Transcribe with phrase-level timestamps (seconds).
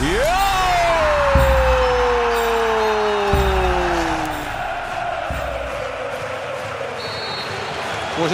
[0.00, 0.46] Ja!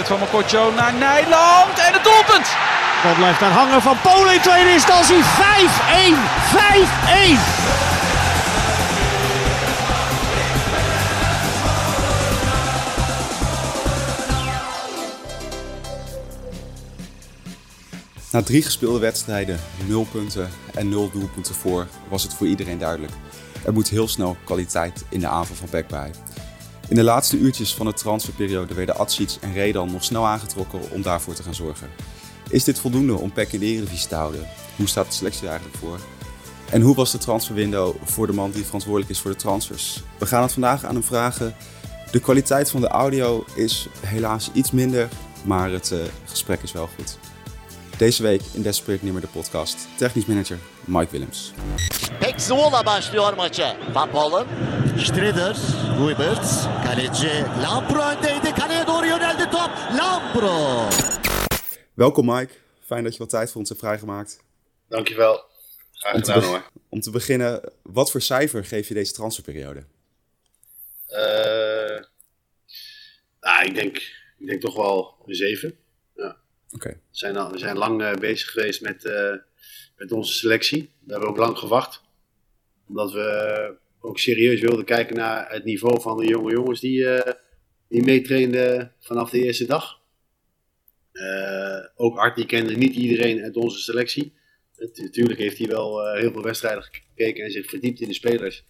[0.03, 2.47] Van Mokotjo naar Nijland en het doelpunt!
[3.03, 5.23] Bal blijft daar hangen van Polen in tweede instantie.
[5.23, 5.25] 5-1.
[7.79, 7.84] 5-1.
[18.35, 23.13] Na drie gespeelde wedstrijden, nul punten en nul doelpunten voor, was het voor iedereen duidelijk.
[23.65, 26.11] Er moet heel snel kwaliteit in de aanval van PEC bij.
[26.87, 31.01] In de laatste uurtjes van de transferperiode werden Atsic en Redan nog snel aangetrokken om
[31.01, 31.87] daarvoor te gaan zorgen.
[32.49, 34.47] Is dit voldoende om PEC in de Eredivisie te houden?
[34.75, 35.99] Hoe staat de selectie eigenlijk voor?
[36.71, 40.03] En hoe was de transferwindow voor de man die verantwoordelijk is voor de transfers?
[40.19, 41.55] We gaan het vandaag aan hem vragen.
[42.11, 45.09] De kwaliteit van de audio is helaas iets minder,
[45.43, 47.17] maar het uh, gesprek is wel goed.
[47.97, 49.87] Deze week in Desperate Nimmer de podcast.
[49.97, 51.53] Technisch manager Mike Willems.
[52.19, 52.35] Pek
[52.85, 53.75] başlıyor maça.
[53.93, 54.47] Van Polen.
[54.97, 55.55] Strider.
[55.97, 56.67] Guibert.
[56.83, 58.53] Kaleci Lampro öndeydi.
[58.53, 59.69] Kaleye doğru yöneldi top.
[59.97, 60.87] Lampro.
[61.93, 62.53] Welkom Mike.
[62.85, 64.39] Fijn dat je wat tijd voor ons hebt vrijgemaakt.
[64.89, 65.43] Dankjewel.
[65.93, 66.71] Graag Om te, gedaan hoor.
[66.89, 69.83] om te beginnen, wat voor cijfer geef je deze transferperiode?
[71.07, 72.01] Eh,
[73.39, 73.97] nou, ik denk,
[74.37, 75.77] ik denk toch wel een 7.
[76.83, 79.35] We zijn, we zijn lang eh, bezig geweest met, eh,
[79.97, 80.91] met onze selectie.
[81.05, 82.01] We hebben ook lang gewacht.
[82.87, 87.33] Omdat we ook serieus wilden kijken naar het niveau van de jonge jongens die, eh,
[87.87, 90.03] die meetrainden vanaf de eerste dag.
[91.11, 94.33] Eh, ook Art die kende niet iedereen uit onze selectie.
[94.95, 98.65] Natuurlijk heeft hij wel eh, heel veel wedstrijden gekeken en zich verdiept in de spelers.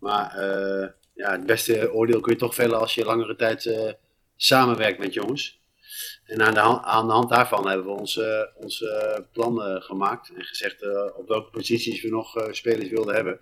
[0.00, 3.92] Maar eh, ja, het beste oordeel kun je toch vellen als je langere tijd eh,
[4.36, 5.59] samenwerkt met jongens.
[6.24, 9.62] En aan de, hand, aan de hand daarvan hebben we ons, eh, ons eh, plan
[9.62, 13.40] eh, gemaakt en gezegd eh, op welke posities we nog eh, spelers wilden hebben.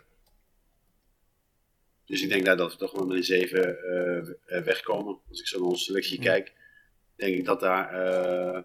[2.06, 3.78] Dus ik denk daar dat we toch wel met een 7
[4.46, 5.20] eh, wegkomen.
[5.28, 6.52] Als ik zo naar onze selectie kijk,
[7.16, 8.64] denk ik dat daar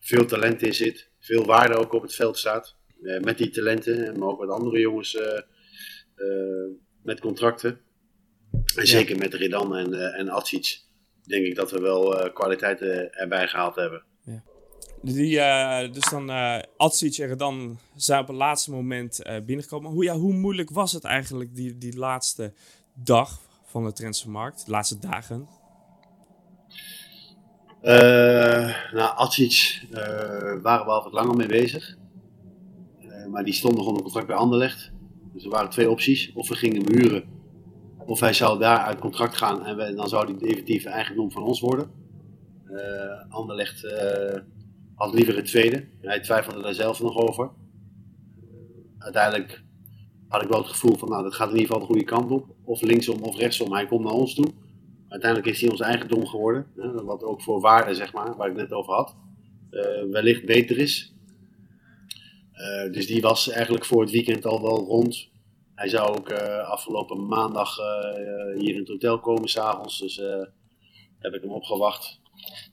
[0.00, 1.10] veel talent in zit.
[1.20, 2.76] Veel waarde ook op het veld staat.
[3.00, 5.18] Met die talenten, maar ook met andere jongens
[7.02, 7.80] met contracten.
[8.76, 10.80] En zeker met Redan en, en Atsic
[11.26, 14.02] denk ik dat we wel eh, kwaliteiten erbij gehaald hebben.
[15.02, 19.90] Die, eh, dus dan eh Atsic en dan zijn op het laatste moment eh, binnengekomen.
[19.90, 22.52] Hoe, ja, hoe moeilijk was het eigenlijk die, die laatste
[22.94, 24.64] dag van de transfermarkt?
[24.64, 25.48] De laatste dagen?
[27.80, 30.00] Eh nou, Atsic eh,
[30.62, 31.96] waren we al wat langer mee bezig.
[33.00, 34.92] Eh, maar die stond nog onder contract bij Anderlecht.
[35.32, 36.32] Dus er waren twee opties.
[36.34, 37.24] Of we gingen hem huren.
[38.12, 41.60] Of hij zou daar uit contract gaan en dan zou hij definitief eigendom van ons
[41.60, 41.90] worden.
[42.66, 44.40] Eh Anderlecht eh,
[44.94, 45.86] had liever het tweede.
[46.00, 47.50] Hij twijfelde daar zelf nog over.
[48.98, 49.62] uiteindelijk
[50.28, 52.30] had ik wel het gevoel van, nou, dat gaat in ieder geval de goede kant
[52.30, 52.46] op.
[52.64, 54.52] Of linksom of rechtsom, hij komt naar ons toe.
[55.08, 56.66] Uiteindelijk is hij ons eigendom geworden.
[56.76, 59.16] Hè, wat ook voor waarde, zeg maar, waar ik net over had,
[59.70, 59.80] eh,
[60.10, 61.14] wellicht beter is.
[62.90, 65.31] Dus die was eigenlijk voor het weekend al wel rond.
[65.82, 69.98] Hij zou ook eh, afgelopen maandag eh, hier in het hotel komen s'avonds.
[69.98, 70.42] Dus eh,
[71.18, 72.20] heb ik hem opgewacht.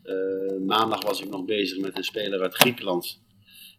[0.04, 0.16] Eh,
[0.66, 3.22] maandag was ik nog bezig met een speler uit Griekenland.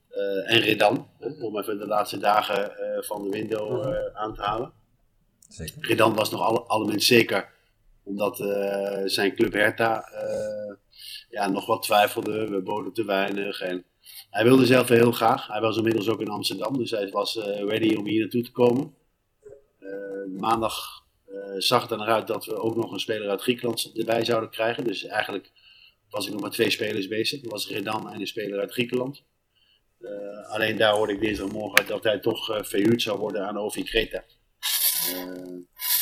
[0.08, 1.08] Eh, en Redan.
[1.40, 4.72] Om even de laatste dagen eh, van de window eh, aan te halen.
[5.48, 5.86] Zeker.
[5.86, 7.52] Redan was nog alle, allemaal zeker.
[8.04, 10.74] Omdat eh, zijn club Hertha eh,
[11.30, 12.48] ja, nog wat twijfelde.
[12.48, 13.60] We boden te weinig.
[13.60, 13.84] En
[14.30, 15.46] hij wilde zelf heel graag.
[15.46, 16.78] Hij was inmiddels ook in Amsterdam.
[16.78, 18.98] Dus hij was eh, ready om hier naartoe te komen.
[19.80, 23.42] Eh, maandag eh, zag het er naar uit dat we ook nog een speler uit
[23.42, 24.84] Griekenland erbij zouden krijgen.
[24.84, 25.50] Dus eigenlijk
[26.10, 27.40] was ik nog met twee spelers bezig.
[27.40, 29.24] Dat was Redan en een speler uit Griekenland.
[30.00, 34.24] Eh, alleen daar hoorde ik dinsdagmorgen dat hij toch verhuurd zou worden aan OV Creta.
[35.14, 35.22] Eh,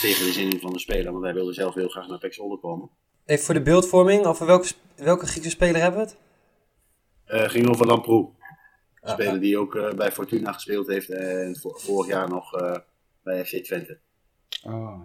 [0.00, 2.58] tegen de zin van de speler, want hij wilde zelf heel graag naar Pek Zwolle
[2.58, 2.90] komen.
[3.26, 6.16] Even voor de beeldvorming, over welke, welke Griekse speler hebben we het?
[7.24, 8.26] Eh ging over Lamproe.
[8.28, 8.36] Een
[9.08, 9.40] Ah, speler ah.
[9.40, 12.52] die ook bij Fortuna gespeeld heeft en vo- vorig jaar nog
[13.28, 13.98] bij FC Twente.
[14.62, 15.00] Oh.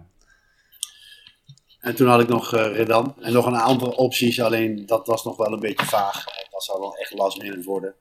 [1.80, 5.24] En toen had ik nog eh, Redan en nog een aantal opties, alleen dat was
[5.24, 6.24] nog wel een beetje vaag.
[6.50, 7.94] Dat zou wel echt last minute worden.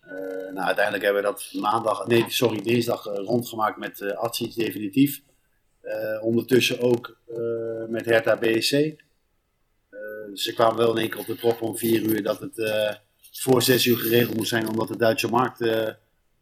[0.00, 4.54] Eh, nou, uiteindelijk hebben we dat maandag, nee, sorry, dinsdag eh, rondgemaakt met uh, Atsic
[4.54, 5.22] definitief.
[6.20, 7.16] Ondertussen ook
[7.88, 8.70] met Hertha BSC.
[10.34, 12.72] Ze kwamen wel in één keer op de prop om vier uur dat het
[13.32, 15.64] voor zes uur geregeld moest zijn, omdat de Duitse markt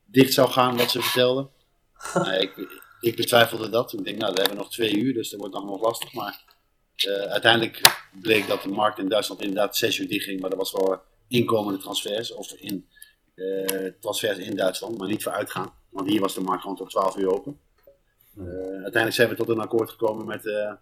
[0.04, 1.50] dicht zou gaan, wat ze vertelden.
[2.40, 3.92] Ik, ik betwijfelde dat.
[3.92, 6.12] Ik denk, nou, we hebben nog twee uur, dus dat wordt nog nog lastig.
[6.12, 6.44] Maar
[6.94, 7.80] eh, uiteindelijk
[8.20, 11.02] bleek dat de markt in Duitsland inderdaad zes uur dicht ging, maar dat was voor
[11.28, 12.88] inkomende transfers of in
[13.34, 15.72] eh, transfers in Duitsland, maar niet voor uitgaan.
[15.88, 17.60] Want hier was de markt gewoon tot 12 uur open.
[18.38, 20.72] Uh, uiteindelijk zijn we tot een akkoord gekomen met, uh,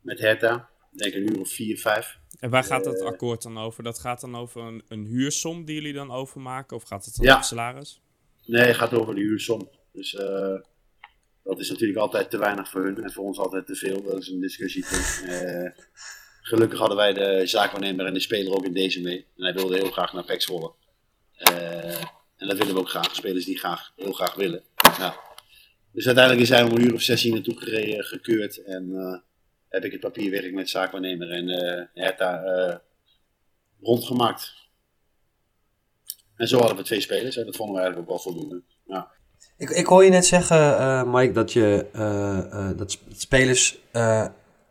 [0.00, 0.68] met Hertha.
[0.92, 2.18] Ik denk een uur of 4, 5.
[2.38, 3.82] En waar gaat dat akkoord dan over?
[3.82, 6.76] Dat gaat dan over een, een huursom die jullie dan overmaken?
[6.76, 7.32] Of gaat het dan ja.
[7.32, 8.00] over salaris?
[8.44, 9.68] Nee, het gaat over de huursom.
[9.92, 10.60] Dus uh,
[11.42, 14.02] dat is natuurlijk altijd te weinig voor hun en voor ons altijd te veel.
[14.02, 15.22] Dat is een discussiepunt.
[15.24, 15.70] Uh,
[16.40, 19.26] gelukkig hadden wij de zaakwaarnemer en de speler ook in deze mee.
[19.36, 20.72] En hij wilde heel graag naar PEC Zwolle.
[21.38, 22.02] Uh,
[22.36, 23.14] en dat willen we ook graag.
[23.14, 24.62] Spelers die graag, heel graag willen.
[24.98, 25.12] Nou,
[25.92, 28.62] dus uiteindelijk is hij om een uur of zes hier naartoe gereden, gekeurd.
[28.62, 29.22] En
[29.68, 31.48] heb ik het papierwerk met zaakwaarnemer en
[31.94, 32.42] Hertha
[33.80, 34.54] rondgemaakt.
[36.36, 38.62] En zo hadden we twee spelers en dat vonden we eigenlijk ook wel voldoende.
[38.86, 39.10] Ja.
[39.60, 43.78] Ik, ik hoor je net zeggen, uh, Mike, dat, je, uh, dat spelers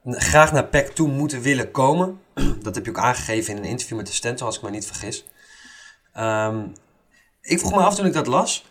[0.03, 2.21] graag naar PEC toe moeten willen komen.
[2.63, 4.86] dat heb je ook aangegeven in een interview met de Stentor, als ik me niet
[4.86, 5.25] vergis.
[6.18, 6.74] Um,
[7.41, 8.65] ik vroeg me af toen ik dat las.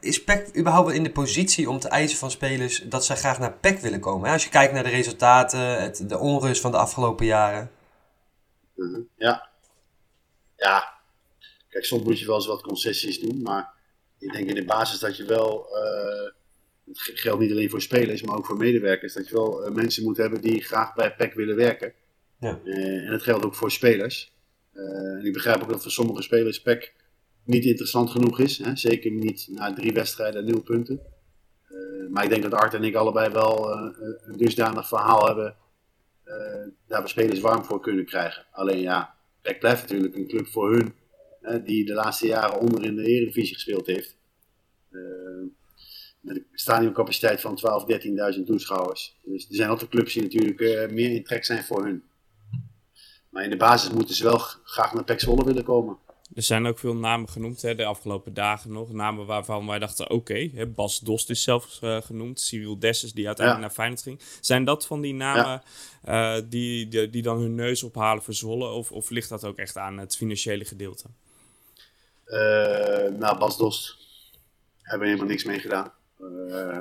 [0.00, 3.52] is PEC überhaupt in de positie om te eisen van spelers dat zij graag naar
[3.52, 4.30] PEC willen komen?
[4.30, 7.70] Als je kijkt naar de resultaten, de onrust van de afgelopen jaren.
[8.74, 9.00] Mhm.
[9.16, 9.48] Ja.
[10.56, 10.92] Ja,
[11.72, 13.74] Kijk, soms moet je wel eens wat concessies doen, maar
[14.22, 16.30] ik denk in de basis dat je wel, uh,
[16.86, 20.02] het geldt niet alleen voor spelers, maar ook voor medewerkers, dat je wel uh, mensen
[20.02, 21.92] moet hebben die graag bij PEC willen werken.
[22.40, 22.60] Ja.
[22.64, 24.32] Uh, en dat geldt ook voor spelers.
[24.72, 26.92] en ik begrijp ook dat voor sommige spelers PEC
[27.44, 28.58] niet interessant genoeg is.
[28.58, 28.76] Hè?
[28.76, 31.00] Zeker niet na drie wedstrijden en nul punten.
[32.10, 35.56] maar ik denk dat Art en ik allebei wel een dusdanig verhaal hebben
[36.86, 38.44] daar we spelers warm voor kunnen krijgen.
[38.52, 40.94] Alleen ja, PEC blijft natuurlijk een club voor hun
[41.64, 44.16] die de laatste jaren onder in de Eredivisie gespeeld heeft.
[44.90, 45.00] Uh,
[46.20, 47.84] met een stadioncapaciteit van 12,
[48.36, 49.16] 13.000 toeschouwers.
[49.24, 52.02] Dus er zijn altijd clubs die natuurlijk uh, meer in trek zijn voor hun.
[53.30, 55.98] Maar in de basis moeten ze wel graag naar PEC willen komen.
[56.34, 58.92] Er zijn ook veel namen genoemd hè, de afgelopen dagen nog.
[58.92, 62.40] Namen waarvan wij dachten, oké, okay, Bas Dost is zelfs uh, genoemd.
[62.40, 64.20] Cyril Dessus die uiteindelijk naar Feyenoord ging.
[64.40, 65.62] Zijn dat van die namen
[66.04, 66.36] ja.
[66.36, 68.68] uh, die, die, die, dan hun neus ophalen voor Zwolle?
[68.68, 71.04] Of, of ligt dat ook echt aan het financiële gedeelte?
[72.26, 73.98] Uh, nou, Bas Dost
[74.82, 75.92] hebben helemaal niks mee gedaan.
[76.20, 76.80] Uh,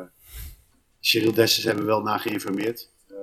[1.00, 2.90] Cyril Dessus hebben we wel naar geïnformeerd.
[3.12, 3.18] Uh,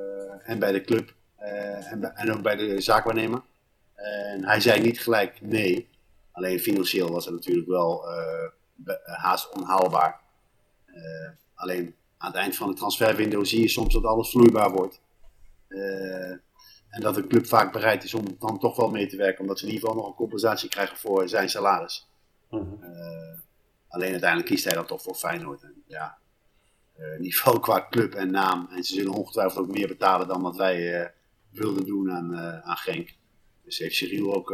[0.50, 1.14] en bij de club.
[1.36, 3.42] En, en, ook bij de zaakwaarnemer.
[3.94, 5.88] En hij zei niet gelijk nee.
[6.32, 8.04] Alleen financieel was het natuurlijk wel
[9.04, 10.20] haast onhaalbaar.
[11.54, 15.00] alleen aan het eind van de transferwindow zie je soms dat alles vloeibaar wordt.
[16.98, 19.58] En dat de club vaak bereid is om dan toch wel mee te werken, omdat
[19.58, 22.08] ze in ieder geval nog een compensatie krijgen voor zijn salaris.
[22.50, 22.60] Uh,
[23.88, 25.62] alleen uiteindelijk kiest hij dan toch voor Feyenoord.
[25.62, 26.18] En, ja,
[26.98, 28.68] uh, niveau qua club en naam.
[28.70, 31.06] En ze zullen ongetwijfeld ook meer betalen dan wat wij uh,
[31.50, 33.16] wilden doen aan, aan Genk.
[33.64, 34.50] Dus heeft Cyril ook.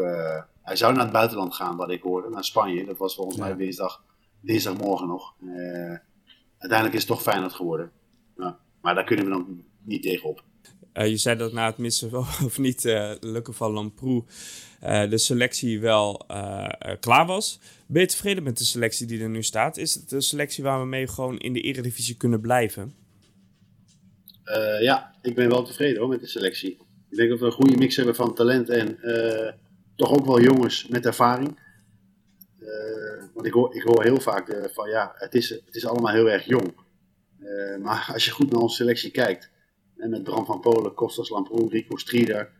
[0.63, 2.85] hij zou naar het buitenland gaan, wat ik hoorde, naar Spanje.
[2.85, 3.45] Dat was volgens ja.
[3.45, 4.05] mij dinsdag,
[4.41, 5.35] dinsdagmorgen nog.
[6.59, 7.93] uiteindelijk is het toch Feyenoord geworden.
[8.81, 10.45] Maar daar kunnen we dan niet tegenop.
[10.95, 12.15] Uh, je zei dat na het missen
[12.47, 14.25] of niet uh, lukken van Lamproe
[14.85, 16.27] uh, de selectie wel
[17.01, 17.61] klaar was.
[17.87, 19.77] Ben je tevreden met de selectie die er nu staat?
[19.77, 22.95] Is het een selectie waar we mee gewoon in de eredivisie kunnen blijven?
[24.81, 26.71] ja, ik ben wel tevreden hoor, met de selectie.
[27.11, 28.99] Ik denk dat we een goede mix hebben van talent en
[29.97, 31.59] toch ook wel jongens met ervaring.
[33.35, 36.31] want ik hoor, ik hoor heel vaak van ja, het is, het is allemaal heel
[36.31, 36.75] erg jong.
[37.83, 39.51] maar als je goed naar onze selectie kijkt,
[40.05, 42.51] en met Bram van Polen, Kostas Lamproe, Rico Strieder,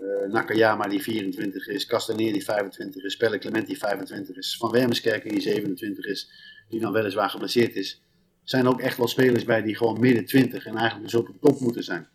[0.00, 4.70] uh, Nakayama die 24 is, Castaneer die 25 is, Pelle Clement die 25 is, Van
[4.70, 6.30] Wermeskerken die 27 is,
[6.68, 8.02] die dan weliswaar geblesseerd is.
[8.42, 11.38] zijn ook echt wel spelers bij die gewoon midden 20 en eigenlijk dus op de
[11.40, 12.08] top moeten zijn.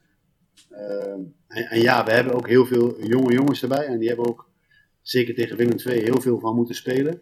[0.72, 1.13] Uh,
[1.48, 4.50] en, ja, we hebben ook heel veel jonge jongens erbij en die hebben ook
[5.01, 7.22] zeker tegen Willem II heel veel van moeten spelen.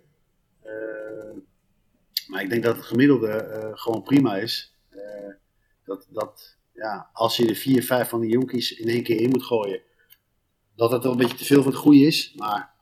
[0.63, 1.37] Uh,
[2.27, 4.77] maar ik denk dat het gemiddelde gewoon prima is.
[5.85, 9.29] dat, dat, ja, als je de vier, vijf van die jonkies in één keer in
[9.29, 9.81] moet gooien,
[10.75, 12.33] dat het wel een beetje te veel van het goede is.
[12.35, 12.73] Maar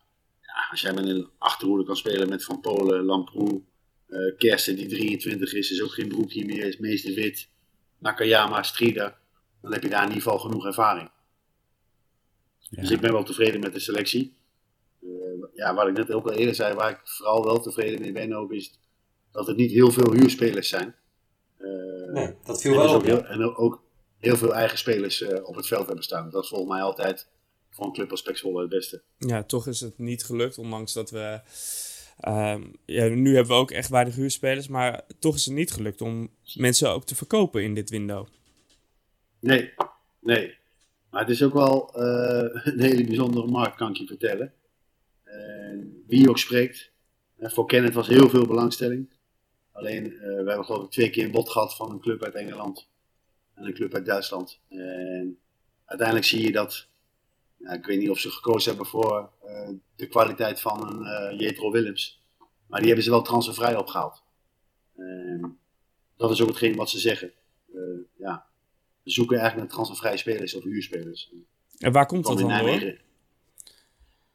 [0.41, 3.61] ja, als jij met een achterhoede kan spelen met Van Polen, Lamproe,
[4.07, 7.49] uh, Kersten die 23 is, is ook geen broekje meer, is meester wit,
[7.97, 9.17] Nakayama, Strida,
[9.61, 11.09] dan heb je daar in ieder geval genoeg ervaring.
[12.59, 12.81] Ja.
[12.81, 14.37] Dus ik ben wel tevreden met de selectie.
[15.01, 15.09] Uh,
[15.53, 18.33] ja, wat ik net ook al eerder zei, waar ik vooral wel tevreden mee ben
[18.33, 18.79] ook, is
[19.31, 20.95] dat het niet heel veel huurspelers zijn.
[21.59, 23.03] Uh, nee, dat viel wel op.
[23.03, 23.87] Heel, en ook
[24.19, 26.29] heel veel eigen spelers uh, op het veld hebben staan.
[26.29, 27.27] Dat is volgens mij altijd
[27.69, 29.01] voor een club als Pek het beste.
[29.17, 31.41] Ja, toch is het niet gelukt, ondanks dat we...
[32.27, 36.01] Uh, ja, nu hebben we ook echt weinig huurspelers, maar toch is het niet gelukt
[36.01, 38.27] om mensen ook te verkopen in dit window.
[39.39, 39.73] Nee,
[40.19, 40.57] nee.
[41.09, 44.53] Maar het is ook wel uh, een hele bijzondere markt, kan ik je vertellen.
[45.25, 46.91] Uh, wie ook spreekt.
[47.39, 49.09] voor Kenneth was heel veel belangstelling.
[49.71, 52.89] Alleen, we hebben geloof ik twee keer een bod gehad van een club uit Engeland
[53.59, 54.59] en een club uit Duitsland.
[54.69, 55.39] En
[55.85, 56.87] uiteindelijk zie je dat,
[57.57, 61.71] ik weet niet of ze gekozen hebben voor uh, de kwaliteit van een uh, Jetro
[61.71, 62.23] Willems.
[62.67, 64.23] Maar die hebben ze wel transfervrij opgehaald.
[64.95, 65.59] En
[66.17, 67.31] dat is ook hetgeen wat ze zeggen.
[68.17, 68.45] ja,
[69.03, 71.31] we zoeken eigenlijk naar transfervrije spelers of huurspelers.
[71.77, 72.79] En waar komt dat dan door?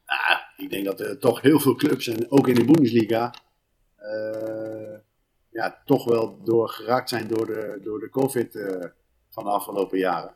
[0.05, 3.33] Nou, ik denk dat er toch heel veel clubs, en ook in de Bundesliga,
[3.99, 4.97] uh,
[5.51, 8.83] ja, toch wel door geraakt zijn door de, door de COVID uh,
[9.35, 10.35] van de afgelopen jaren.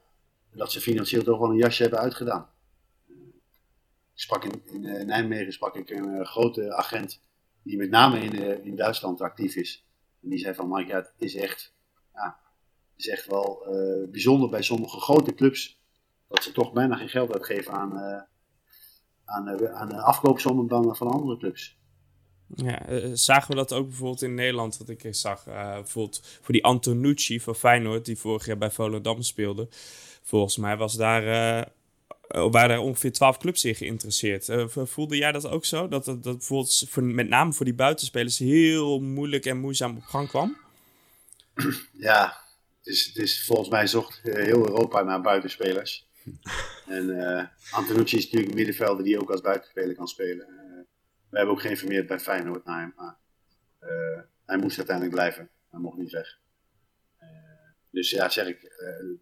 [0.52, 2.50] En dat ze financieel toch wel een jasje hebben uitgedaan.
[4.14, 7.22] Sprak in, in uh, Nijmegen sprak ik een grote agent
[7.64, 9.88] die met name in, in Duitsland actief is.
[10.22, 11.76] En die zei van Mike, ja, het is echt,
[12.14, 12.40] ja,
[12.96, 13.66] is echt wel
[14.12, 15.82] bijzonder bij sommige grote clubs
[16.28, 18.26] dat ze toch bijna geen geld uitgeven aan,
[19.26, 21.79] aan, aan afkoopsommen dan van andere clubs.
[22.56, 25.48] Ja, uh, zagen we dat ook bijvoorbeeld in Nederland, wat ik zag.
[25.48, 29.68] Uh, bijvoorbeeld voor die Antonucci van Feyenoord, die vorig jaar bij Volendam speelde.
[30.24, 34.50] Volgens mij was daar, uh, waren er ongeveer twaalf clubs in geïnteresseerd.
[34.68, 35.88] voelde jij dat ook zo?
[35.88, 40.04] Dat dat, dat bijvoorbeeld voor, met name voor die buitenspelers heel moeilijk en moeizaam op
[40.04, 40.58] gang kwam?
[41.92, 42.38] Ja,
[42.78, 46.08] het is, het is volgens mij zocht heel Europa naar buitenspelers.
[46.88, 50.59] en Antonucci is natuurlijk een middenvelder die ook als buitenspeler kan spelen
[51.30, 52.94] we hebben ook geen vermeerd bij Feyenoord naar hem.
[52.96, 53.18] Maar
[53.82, 55.50] uh, hij moest uiteindelijk blijven.
[55.70, 56.40] Hij mocht niet weg.
[57.22, 57.28] Uh,
[57.90, 59.18] dus ja, zeg ik, uh,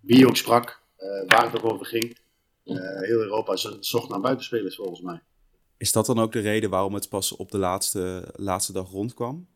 [0.00, 0.82] wie ook sprak,
[1.26, 2.18] waar het ook over ging.
[2.64, 5.22] heel Europa zocht naar buitenspelers volgens mij.
[5.76, 9.48] Is dat dan ook de reden waarom het pas op de laatste, laatste dag rondkwam?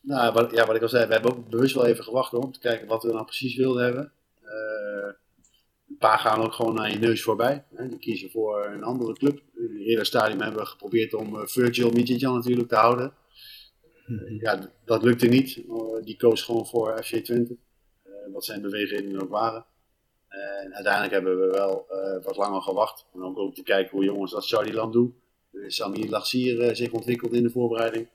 [0.00, 2.52] Nou, wat, ja, wat ik al zei, we hebben ook bewust wel even gewacht om
[2.52, 4.12] te kijken wat we nou precies wilden hebben.
[5.88, 7.64] Een paar gaan ook gewoon naar je neus voorbij.
[7.74, 7.88] Hè.
[7.88, 11.46] Die kiezen voor een andere club in het hele stadium hebben we geprobeerd om uh,
[11.46, 13.12] Virgil Midgetjan natuurlijk te houden.
[14.06, 15.56] Uh, ja, dat lukte niet.
[15.56, 17.56] Uh, die koos gewoon voor FC Twente.
[18.32, 19.66] wat zijn bewegingen ook waren.
[20.28, 21.86] En uiteindelijk hebben we wel
[22.22, 23.06] wat langer gewacht.
[23.14, 25.12] En ook om te kijken hoe jongens als Charlie Landou,
[25.66, 28.08] Samir Lachsier zich ontwikkeld in de voorbereiding.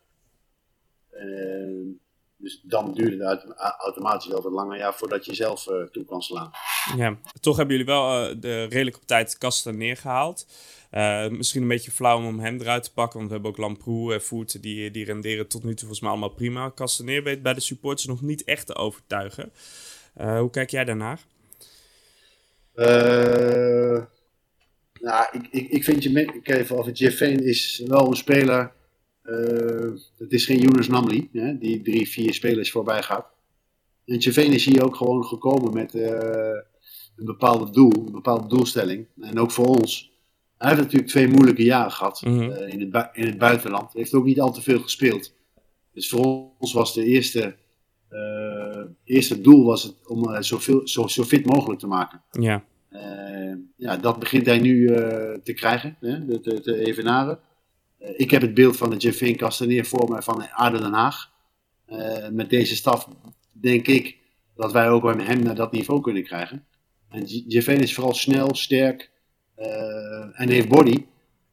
[2.44, 3.46] Dus dan duurde het
[3.78, 6.52] automatisch wel wat langer ja, voordat je zelf toe kan slaan.
[6.98, 10.48] Ja, toch hebben jullie wel de redelijk op tijd kasten neergehaald.
[10.92, 13.18] Uh, misschien een beetje flauw om hem eruit te pakken.
[13.18, 14.62] Want we hebben ook Lamproe en.
[14.62, 16.72] Die, die renderen tot nu toe volgens mij allemaal prima.
[16.76, 19.52] Castaneer weet bij de supporters nog niet echt te overtuigen.
[20.14, 21.20] Hoe kijk jij daarnaar?
[25.00, 26.42] Nou, ik, ik, ik vind je...
[26.44, 28.74] Kijk even of Jeff Veen is wel een speler...
[30.24, 33.26] het is geen Jonas Namli, hè, die drie, vier spelers voorbij gaat.
[34.06, 39.08] En Veen is hier ook gewoon gekomen met een bepaalde doel, een bepaalde doelstelling.
[39.22, 40.14] En ook voor ons
[40.64, 42.50] hij heeft natuurlijk twee moeilijke jaren gehad mm -hmm.
[42.50, 43.94] uh, in, het in het buitenland.
[43.94, 45.34] Hij heeft ook niet al te veel gespeeld.
[45.94, 47.56] Dus voor ons was de eerste,
[48.12, 52.22] uh, eerste doel was het om zoveel, zo, zo fit mogelijk te maken.
[52.32, 52.64] Ja.
[53.76, 54.88] ja, dat begint hij nu
[55.44, 57.40] te krijgen, hè, te, te evenaren.
[58.16, 61.32] Ik heb het beeld van de Jeffin Castaneer voor me van Aarde Den Haag.
[62.32, 63.08] met deze staf
[63.52, 64.18] denk ik
[64.56, 66.66] dat wij ook hem naar dat niveau kunnen krijgen.
[67.10, 69.12] En Jeffin is vooral snel, sterk,
[69.60, 71.06] uh, en heeft body.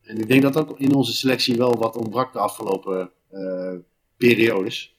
[0.02, 3.74] En ik denk dat ook in onze selectie wel wat ontbrak de afgelopen uh,
[4.16, 4.98] periodes.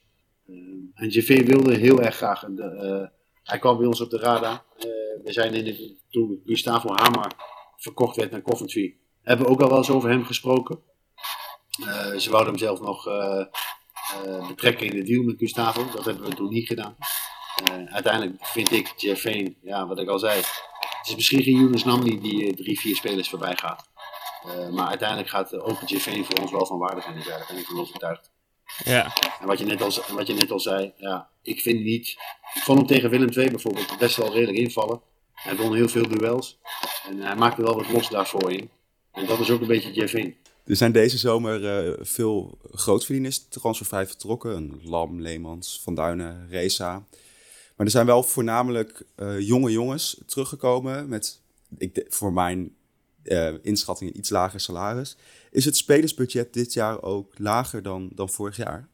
[0.93, 1.09] En
[1.45, 2.47] wilde heel erg graag.
[3.43, 4.63] hij kwam bij ons op de radar.
[5.23, 7.31] we zijn in de, toen Gustavo Hamer
[7.77, 8.95] verkocht werd naar Coventry.
[9.21, 10.79] Hebben we ook al wel eens over hem gesproken.
[12.17, 13.03] Ze wouden hem zelf nog
[14.47, 15.85] betrekken in de deal met Gustavo.
[15.95, 16.95] Dat hebben we toen niet gedaan.
[17.85, 20.37] uiteindelijk vind ik Jeff Veen, ja, wat ik al zei,
[21.01, 23.89] het is misschien geen Younes Namli die drie, vier spelers voorbij gaat.
[24.71, 27.23] Maar uiteindelijk gaat uh, Open JV voor ons wel van waarde zijn.
[27.27, 28.31] Daar ben ik van overtuigd.
[28.83, 29.13] Ja.
[29.39, 32.07] En wat je net al, wat je net al zei, ja, ik vind niet.
[32.53, 35.01] Ik vond hem tegen Willem II bijvoorbeeld best wel redelijk invallen.
[35.33, 36.59] Hij won heel veel duels.
[37.07, 38.69] En hij maakte wel wat los daarvoor in.
[39.11, 40.31] En dat is ook een beetje JV.
[40.65, 44.79] Er zijn deze zomer uh, veel grootverdieners transfervrij vertrokken.
[44.83, 46.91] Lam, Leemans, Van Duinen, Reza.
[47.75, 51.41] Maar er zijn wel voornamelijk uh, jonge jongens teruggekomen met,
[51.77, 52.75] ik, voor mijn
[53.23, 55.17] uh, inschatting, een iets lager salaris.
[55.51, 58.89] Is het spelersbudget dit jaar ook lager dan, dan vorig jaar?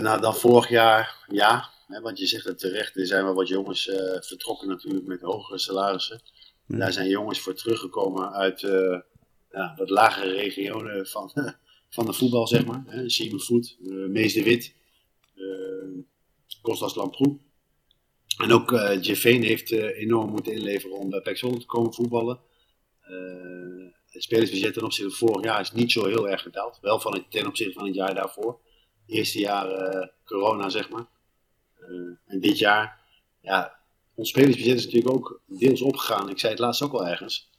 [0.00, 1.68] Nou, dan vorig jaar ja.
[1.86, 5.58] Hè, want je zegt het terecht, er zijn wel wat jongens vertrokken natuurlijk met hogere
[5.58, 6.20] salarissen.
[6.66, 6.76] Ja.
[6.76, 8.60] Daar zijn jongens voor teruggekomen uit
[9.52, 11.32] ja, wat lagere regionen van,
[11.96, 12.84] van de voetbal, zeg maar.
[13.06, 13.76] Simon Voet,
[14.08, 14.74] Mees de Wit.
[16.62, 17.38] Kostas Lamproe.
[18.42, 18.88] En ook uh,
[19.22, 22.40] heeft enorm moeten inleveren om bij Pexel te komen voetballen.
[24.10, 26.78] Het spelersbudget ten opzichte van vorig jaar is niet zo heel erg gedaald.
[26.80, 28.60] Wel van het, ten opzichte van het jaar daarvoor.
[29.06, 31.06] Eerste jaar eh, corona, zeg maar.
[31.78, 31.86] Eh,
[32.26, 33.00] en dit jaar,
[33.40, 33.78] ja,
[34.14, 36.28] ons spelersbudget is natuurlijk ook deels opgegaan.
[36.28, 37.50] Ik zei het laatst ook al ergens.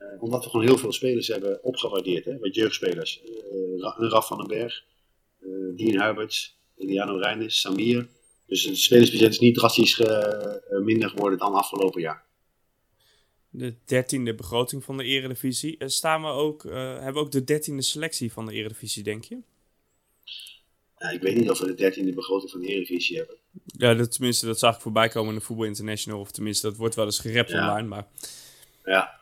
[0.00, 2.24] Uh, omdat we gewoon heel veel spelers hebben opgewaardeerd.
[2.24, 2.38] Hè?
[2.38, 3.22] Wat jeugdspelers.
[3.22, 4.84] Uh, Raf van den Berg,
[5.40, 8.08] uh, Dean Huberts, Eliano Reinders, Samir.
[8.46, 10.02] Dus het spelersbudget is niet drastisch
[10.82, 12.24] minder geworden dan afgelopen jaar.
[13.50, 15.76] De dertiende begroting van de Eredivisie.
[15.78, 19.38] Staan we ook, hebben we ook de dertiende selectie van de Eredivisie, denk je?
[20.98, 23.36] Nou, ik weet niet of we de dertiende begroting van de Eredivisie hebben.
[23.64, 26.20] Ja, dat, tenminste, dat zag ik voorbij komen in de Voetbal International.
[26.20, 27.68] Of tenminste, dat wordt wel eens gerept Ja.
[27.68, 27.88] online.
[27.88, 28.06] Maar
[28.84, 29.19] Ja,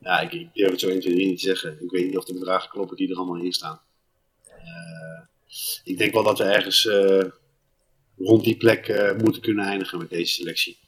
[0.00, 0.20] ja.
[0.20, 1.82] ik, ik durf het zo 1, 2, 3 niet te zeggen.
[1.82, 3.80] Ik weet niet of de bedragen kloppen die er allemaal in staan.
[4.44, 5.22] Eh,
[5.84, 7.24] ik denk wel dat we ergens eh,
[8.16, 10.78] rond die plek eh, moeten kunnen eindigen met deze selectie.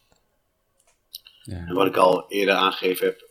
[1.43, 1.67] Ja.
[1.67, 3.29] En wat ik al eerder aangegeven heb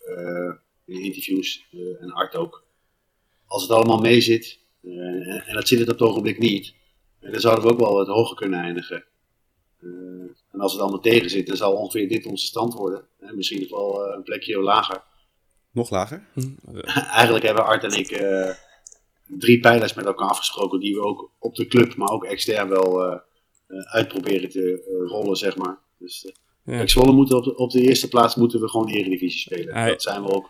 [0.86, 1.66] in interviews
[2.00, 2.64] en Art ook.
[3.46, 6.74] Als het allemaal mee zit, en, en dat zit het op het ogenblik niet,
[7.20, 9.04] dan zouden we ook wel wat hoger kunnen eindigen.
[10.52, 13.08] En als het allemaal tegen zit, dan zal ongeveer dit onze stand worden.
[13.20, 15.04] Eh, misschien nog wel een plekje lager.
[15.72, 16.24] Nog lager?
[17.12, 18.50] Eigenlijk hebben Art en ik eh,
[19.26, 23.04] drie pijlers met elkaar afgesproken, die we ook op de club, maar ook extern wel
[23.04, 23.18] eh,
[23.68, 25.78] eh, uitproberen te eh, rollen, zeg maar.
[26.00, 26.32] Dus eh,
[26.64, 26.78] Ja.
[26.78, 29.88] Kijk, Zwolle moet op de, op de eerste plaats moeten we gewoon Eredivisie spelen.
[29.88, 30.50] Dat zijn we ook,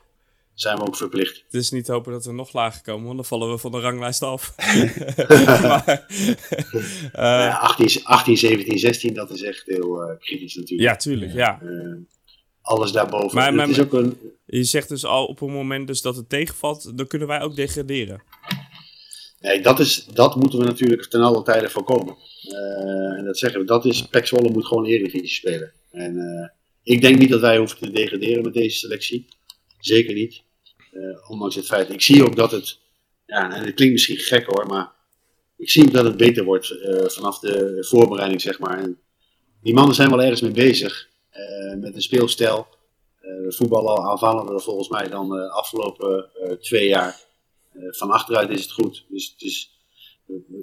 [0.54, 1.44] zijn we ook verplicht.
[1.46, 3.80] het is niet hopen dat we nog lager komen, want dan vallen we van de
[3.80, 4.54] ranglijst af.
[5.62, 6.06] maar,
[7.14, 10.90] eh, Ja, 18, 18, 17, 16, dat is echt heel eh, kritisch natuurlijk.
[10.90, 11.34] ja, tuurlijk.
[11.34, 11.60] Ja.
[12.70, 13.38] Alles daarboven.
[13.38, 16.30] Maar- maar- is ook een, Je zegt dus al op het moment dus dat het
[16.30, 18.22] tegenvalt, dan kunnen wij ook degraderen.
[19.40, 22.16] Nee, dat, is, dat moeten we natuurlijk ten alle tijde voorkomen.
[22.42, 25.72] Eh, en dat zeggen we, dat is, Pek Zwolle moet gewoon Eredivisie spelen.
[25.92, 26.50] En eh,
[26.84, 29.26] ik denk niet dat wij hoeven te degraderen met deze selectie.
[29.80, 30.42] Zeker niet.
[30.92, 32.80] Eh, ondanks het feit, ik zie ook dat het,
[33.26, 34.92] ja, en het klinkt misschien gek hoor, maar
[35.58, 36.74] ik zie ook dat het beter wordt
[37.06, 38.80] vanaf de voorbereiding, zeg maar.
[38.80, 38.98] En
[39.62, 41.09] die mannen zijn wel ergens mee bezig,
[41.80, 42.68] met een speelstijl.
[43.20, 47.28] Eh we voetballen al aanvallender volgens mij dan de afgelopen eh, twee jaar.
[47.72, 49.06] Eh, van achteruit is het goed.
[49.10, 49.80] Dus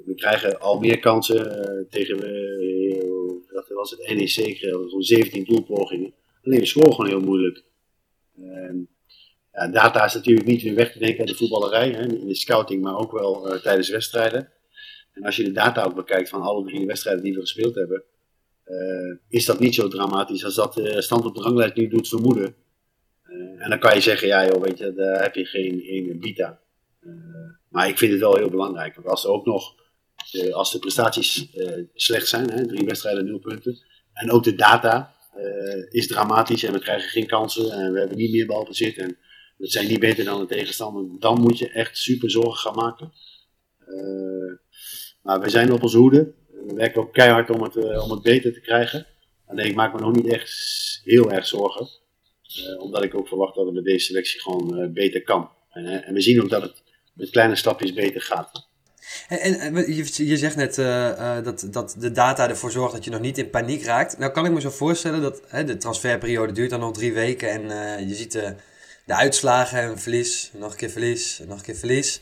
[0.05, 3.03] we, krijgen al meer kansen eh, tegen, eh,
[3.51, 4.57] wat was het, NEC,
[4.89, 6.13] zo'n 17 doelpogingen.
[6.43, 7.63] Alleen we scoren gewoon heel moeilijk.
[8.41, 12.35] Ehm, data is natuurlijk niet weer weg te denken uit de voetballerij, hè, in de
[12.35, 14.51] scouting, maar ook wel eh, tijdens wedstrijden.
[15.13, 17.97] En als je de data ook bekijkt van alle drie wedstrijden die we gespeeld hebben,
[17.97, 18.16] eh,
[19.29, 22.55] is dat niet zo dramatisch als dat de stand op de ranglijst nu doet vermoeden.
[23.23, 26.17] Eh, en dan kan je zeggen, ja joh, weet je, daar heb je geen ene
[26.17, 26.59] bita.
[27.01, 27.09] Eh,
[27.69, 28.95] maar ik vind het wel heel belangrijk.
[28.95, 29.75] Want als er ook nog,
[30.31, 33.77] eh, als de prestaties eh, slecht zijn, hè, drie wedstrijden, nul punten.
[34.13, 38.17] En ook de data eh, is dramatisch en we krijgen geen kansen en we hebben
[38.17, 38.97] niet meer balbezit.
[38.97, 39.17] En
[39.57, 41.19] we zijn niet beter dan de tegenstander.
[41.19, 43.11] Dan moet je echt super zorgen gaan maken.
[43.79, 44.55] Eh,
[45.23, 46.33] maar we zijn op onze hoede.
[46.67, 49.05] We werken ook keihard om het, eh, om het beter te krijgen.
[49.45, 50.51] Alleen ik maak me nog niet echt
[51.03, 51.89] heel erg zorgen.
[52.41, 55.49] Eh, omdat ik ook verwacht dat het met deze selectie gewoon eh, beter kan.
[55.69, 58.67] En, en we zien ook dat het met kleine stapjes beter gaat.
[59.27, 60.75] En, en, je, zegt net
[61.45, 64.17] dat, dat de data ervoor zorgt dat je nog niet in paniek raakt.
[64.17, 67.49] Nou kan ik me zo voorstellen dat hè, de transferperiode duurt dan nog drie weken
[67.49, 68.55] en je ziet de,
[69.05, 72.21] de uitslagen en verlies, nog een keer verlies, nog een keer verlies.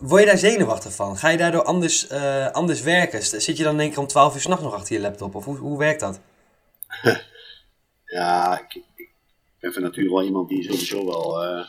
[0.00, 1.16] Word je daar zenuwachtig van?
[1.16, 3.22] Ga je daardoor anders, eh, anders werken?
[3.22, 5.34] Zit je dan denk ik om 12 uur s'nachts nog achter je laptop?
[5.34, 6.20] Of hoe, hoe werkt dat?
[8.04, 8.82] Ja, ik,
[9.60, 11.64] ben van nature wel iemand die sowieso wel eh,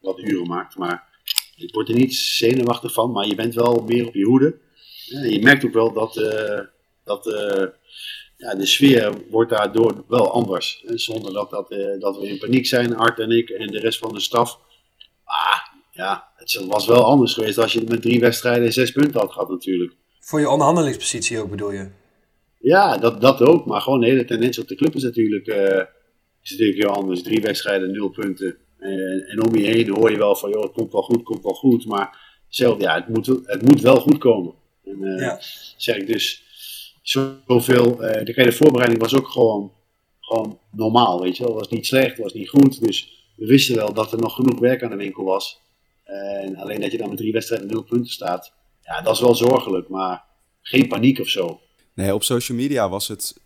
[0.00, 0.76] wat uren maakt.
[0.76, 1.08] Maar
[1.56, 4.58] ik word er niet zenuwachtig van, maar je bent wel meer op je hoede.
[5.04, 6.60] Je merkt ook wel dat, eh,
[7.04, 7.24] dat
[8.36, 10.82] ja, de sfeer wordt daardoor wel anders.
[10.86, 10.98] hè.
[10.98, 14.14] Zonder dat, dat, dat we in paniek zijn, Art en ik en de rest van
[14.14, 14.58] de staf.
[15.24, 19.32] Maar ja, het was wel anders geweest als je met drie wedstrijden zes punten had
[19.32, 19.92] gehad natuurlijk.
[20.20, 21.88] Voor je onderhandelingspositie ook bedoel je?
[22.58, 23.66] Ja, dat, dat ook.
[23.66, 25.84] Maar gewoon de hele tendens op de club is natuurlijk, eh,
[26.42, 27.22] is natuurlijk heel anders.
[27.22, 28.56] Drie wedstrijden, nul punten.
[28.78, 31.24] En, en om je heen hoor je wel van, joh, het komt wel goed, het
[31.24, 31.86] komt wel goed.
[31.86, 34.54] Maar zelf, ja, het moet, het moet wel goed komen.
[34.84, 35.40] En eh, Ja.
[35.76, 36.42] zeg ik dus,
[37.02, 39.72] zoveel, eh de hele voorbereiding was ook gewoon,
[40.20, 41.52] gewoon normaal, weet je wel.
[41.52, 42.80] Het was niet slecht, het was niet goed.
[42.80, 45.60] Dus we wisten wel dat er nog genoeg werk aan de winkel was.
[46.12, 49.34] En alleen dat je dan met drie wedstrijden nul punten staat, ja, dat is wel
[49.34, 49.88] zorgelijk.
[49.88, 50.24] Maar
[50.60, 51.60] geen paniek of zo.
[51.94, 53.40] Nee, op social media was het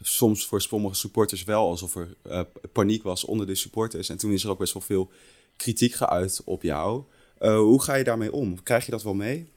[0.00, 2.40] soms voor sommige supporters wel alsof er eh,
[2.72, 4.08] paniek was onder de supporters.
[4.08, 5.10] En toen is er ook best wel veel
[5.56, 7.02] kritiek geuit op jou.
[7.38, 8.62] Eh, hoe ga je daarmee om?
[8.62, 9.50] Krijg je dat wel mee?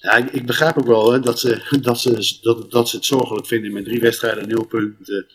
[0.00, 3.04] Ja, ik, ik begrijp ook wel hè, dat, ze, dat, ze, dat, dat ze het
[3.04, 5.26] zorgelijk vinden met drie wedstrijden, nul punten.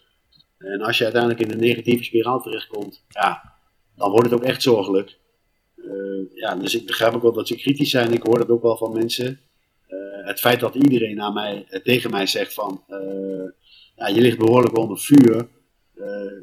[0.58, 3.54] En als je uiteindelijk in een negatieve spiraal terechtkomt, ja,
[3.96, 5.18] dan wordt het ook echt zorgelijk.
[6.34, 8.14] Ja, dus ik begrijp ook wel dat ze kritisch zijn.
[8.14, 9.40] Ik hoor dat ook wel van mensen.
[10.26, 12.84] het feit dat iedereen naar mij, tegen mij zegt van,
[13.96, 15.48] ja, je ligt behoorlijk onder vuur,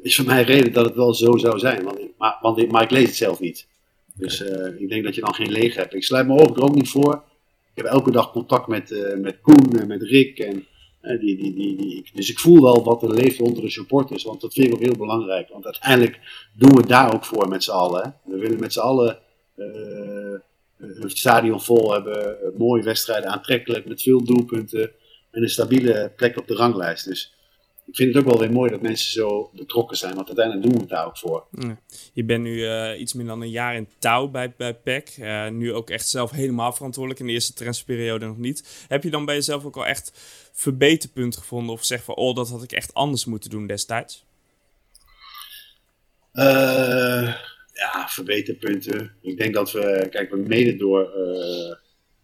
[0.01, 1.83] is voor mij reden dat het wel zo zou zijn.
[1.83, 3.67] Want maar, want ik, lees het zelf niet.
[4.13, 4.43] Dus
[4.77, 5.93] ik denk dat je dan geen leeg hebt.
[5.93, 7.23] Ik sluit mijn ogen er ook niet voor.
[7.73, 10.65] Ik heb elke dag contact met, met Koen en met Rick en
[11.01, 14.41] die, die, die, die, dus ik voel wel wat er leeft onder de supporters, want
[14.41, 15.49] dat vind ik ook heel belangrijk.
[15.49, 16.19] Want uiteindelijk
[16.53, 18.03] doen we het daar ook voor met z'n allen.
[18.03, 18.31] Hè.
[18.33, 19.19] We willen met z'n allen
[20.77, 24.91] het stadion vol hebben, mooie wedstrijden, aantrekkelijk, met veel doelpunten
[25.31, 27.05] en een stabiele plek op de ranglijst.
[27.05, 27.33] Dus
[27.85, 30.75] ik vind het ook wel weer mooi dat mensen zo betrokken zijn, want uiteindelijk doen
[30.75, 31.45] we het daar ook voor.
[32.13, 35.15] Je bent nu uh, iets meer dan een jaar in touw bij, bij PEC.
[35.19, 38.85] Uh, nu ook echt zelf helemaal verantwoordelijk, in de eerste transferperiode nog niet.
[38.87, 40.11] Heb je dan bij jezelf ook al echt
[40.53, 44.25] verbeterpunt gevonden of zeg van, oh, dat had ik echt anders moeten doen destijds?
[46.33, 47.35] Uh,
[47.75, 49.15] ja, verbeterpunten.
[49.21, 51.09] Ik denk dat we, kijk, we mede door,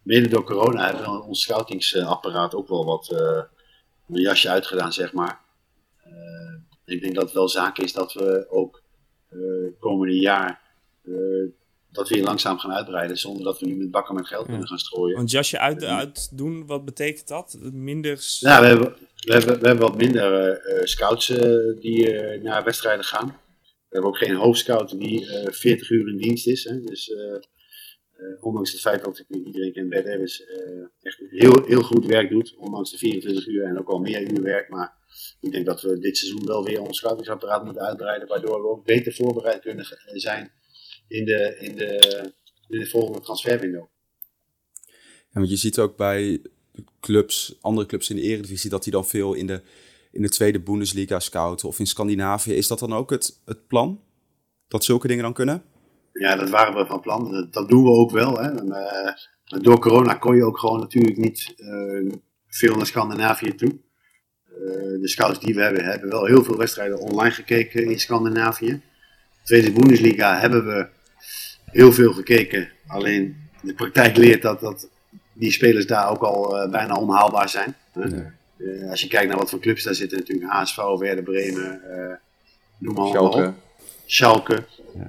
[0.02, 3.14] mede door corona hebben we ons scoutingsapparaat ook wel wat
[4.08, 5.40] een jasje uitgedaan, zeg maar.
[6.06, 8.82] Uh, ik denk dat het wel zaak is dat we ook
[9.30, 10.60] uh, komende jaar
[11.04, 11.50] uh,
[11.90, 14.68] dat we hier langzaam gaan uitbreiden zonder dat we nu met bakken met geld kunnen
[14.68, 15.16] gaan strooien.
[15.16, 17.58] Want jasje uit, uitdoen, wat betekent dat?
[17.72, 18.18] Minder...
[18.40, 21.26] Ja, we hebben, we hebben, we hebben wat minder scouts
[21.80, 22.12] die
[22.42, 23.40] naar wedstrijden gaan.
[23.92, 26.64] We hebben ook geen hoofdscout die 40 uur in dienst is.
[26.64, 26.80] Hè.
[26.80, 27.14] Dus
[28.40, 30.44] ondanks het feit dat ik iedereen ken, Bert Evans
[31.02, 32.54] echt heel, heel goed werk doet.
[32.56, 34.68] Ondanks de 24 uur en ook al meer uur werk.
[34.68, 34.94] Maar
[35.40, 38.28] ik denk dat we dit seizoen wel weer ons scoutingsapparaat moeten uitbreiden.
[38.28, 40.52] Waardoor we ook beter voorbereid kunnen zijn
[41.08, 42.22] in de, in de,
[42.68, 43.86] in de volgende transferwindow.
[45.32, 46.42] Want je ziet ook bij
[47.00, 49.62] clubs, andere clubs in de Eredivisie, dat die dan veel in de,
[50.12, 52.54] in de tweede Bundesliga scouten of in Scandinavië.
[52.54, 54.00] Is dat dan ook het, het plan?
[54.68, 55.62] Dat zulke dingen dan kunnen?
[56.12, 57.48] Ja, dat waren we van plan.
[57.50, 58.38] Dat, doen we ook wel.
[58.38, 58.50] Hè.
[58.58, 62.12] En, uh, door corona kon je ook gewoon natuurlijk niet uh,
[62.46, 63.78] veel naar Scandinavië toe.
[64.50, 68.80] Uh, de scouts die we hebben, hebben wel heel veel wedstrijden online gekeken in Scandinavië.
[69.44, 70.88] Tweede Bundesliga hebben we
[71.64, 72.68] heel veel gekeken.
[72.86, 74.88] Alleen de praktijk leert dat, dat
[75.32, 77.74] die spelers daar ook al bijna onhaalbaar zijn.
[77.94, 78.24] Nee.
[78.90, 81.80] Als je kijkt naar wat voor clubs daar zitten, natuurlijk HSV, Werder Bremen,
[82.78, 83.54] noem maar op.
[84.06, 84.64] Schalke.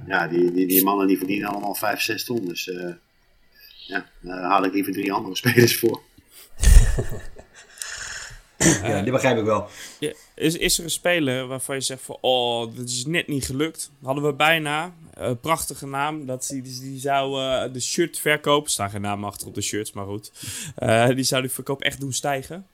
[0.06, 2.48] Ja, die, die, die mannen die verdienen allemaal 5, 6 ton.
[2.48, 2.92] Dus uh,
[3.86, 6.00] ja, daar haal ik liever drie andere spelers voor.
[8.82, 9.68] ja, die begrijp ik wel.
[9.98, 13.46] Ja, is, is er een speler waarvan je zegt van, oh, dat is net niet
[13.46, 13.90] gelukt.
[14.02, 14.94] Hadden we bijna.
[15.18, 16.26] Uh, prachtige naam.
[16.26, 19.92] Dat die, die zou uh, de shirt verkoop, staan geen naam achter op de shirts,
[19.92, 20.32] maar goed.
[20.78, 22.66] Uh, die zou de verkoop echt doen stijgen?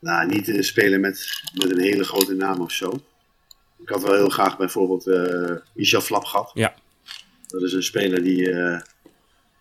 [0.00, 3.00] Nou, niet uh, spelen met, met een hele grote naam of zo.
[3.82, 6.50] Ik had wel heel graag bijvoorbeeld uh, Michel Flap gehad.
[6.54, 6.74] Ja.
[7.46, 8.80] Dat is een speler die, uh,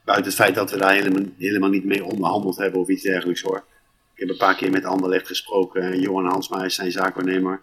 [0.06, 3.42] buiten het feit dat we daar helemaal, helemaal niet mee onderhandeld hebben of iets dergelijks
[3.42, 3.66] hoor.
[4.14, 6.00] Ik heb een paar keer met Anderlecht gesproken.
[6.00, 7.62] Johan Hansma is zijn zaakwaarnemer.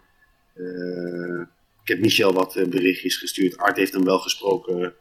[1.82, 3.56] ik heb Michel wat berichtjes gestuurd.
[3.56, 4.94] Art heeft hem wel gesproken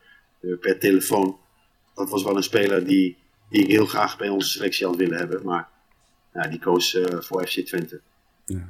[0.59, 1.37] per telefoon.
[1.93, 3.17] Dat was wel een speler die,
[3.55, 5.45] die ik heel graag bij onze selectie had willen hebben.
[5.45, 5.67] Maar
[6.33, 8.01] ja, die koos uh, voor FC Twente.
[8.45, 8.69] Ja.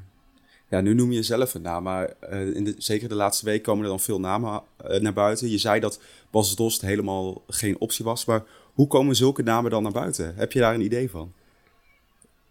[0.69, 3.63] ja, nu noem je zelf een naam, maar uh, in de, zeker de laatste week
[3.63, 5.49] komen er dan veel namen uh, naar buiten.
[5.49, 8.43] Je zei dat Bas Dost helemaal geen optie was, maar
[8.73, 10.35] hoe komen zulke namen dan naar buiten?
[10.35, 11.33] Heb je daar een idee van?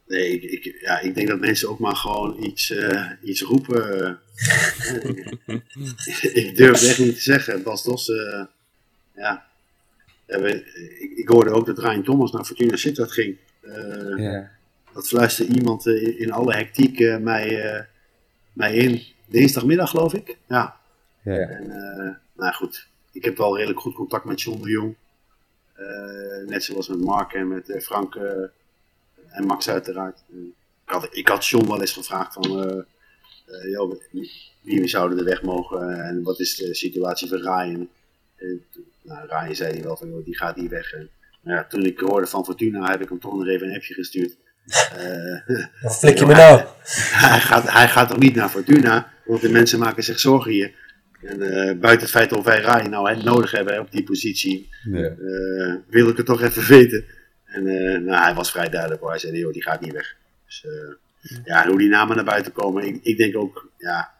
[0.06, 2.74] Nee, ik, ik ja, ik denk dat mensen ook maar gewoon iets,
[3.22, 4.18] iets roepen.
[6.42, 7.62] ik durf het echt niet te zeggen.
[7.62, 8.12] Bas Dos,
[9.14, 9.52] ja.
[10.36, 13.36] Ik, ik, hoorde ook dat Ryan Thomas naar Fortuna Sittard ging.
[14.16, 14.50] ja
[14.94, 17.84] dat fluisterde iemand eh, in alle hectiek eh, mij, eh,
[18.52, 19.02] mij in.
[19.26, 20.36] Dinsdagmiddag geloof ik.
[20.48, 20.80] Ja.
[21.22, 21.32] ja.
[21.32, 21.66] En,
[22.32, 24.94] nou goed, ik heb wel redelijk goed contact met John de Jong.
[26.46, 28.14] net zoals met Mark en met Frank
[29.28, 30.22] en Max uiteraard.
[30.86, 32.84] ik, had, ik had John wel eens gevraagd van...
[33.70, 34.00] Joh,
[34.60, 37.88] wie zouden de weg mogen en wat is de situatie van Ryan?
[39.04, 40.92] Nou, Ryan zei wel van, joh, die gaat niet weg.
[40.92, 41.10] En,
[41.42, 43.94] nou ja, toen ik hoorde van Fortuna heb ik hem toch nog even een appje
[43.94, 44.36] gestuurd.
[44.66, 46.62] Uh, Wat flik je me nou?
[47.10, 50.74] Hij, gaat, hij gaat toch niet naar Fortuna, want de mensen maken zich zorgen hier.
[51.22, 55.14] En uh, buiten het feit of wij Rai nou nodig hebben op die positie, ja.
[55.18, 57.04] uh, wil ik het toch even weten.
[57.44, 57.64] En
[58.04, 59.10] nou, hij was vrij duidelijk hoor.
[59.10, 60.16] Hij zei, joh, die gaat niet weg.
[60.46, 60.66] Dus
[61.44, 64.13] ja, hoe die namen naar buiten komen, ik, ik, denk ook, ja,